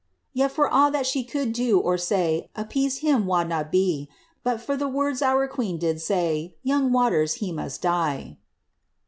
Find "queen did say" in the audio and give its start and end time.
5.47-6.55